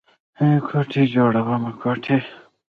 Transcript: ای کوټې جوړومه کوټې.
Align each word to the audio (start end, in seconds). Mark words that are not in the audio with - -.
ای 0.41 0.53
کوټې 0.67 1.03
جوړومه 1.13 1.71
کوټې. 1.81 2.17